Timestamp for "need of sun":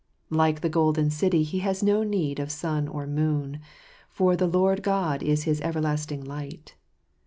2.01-2.87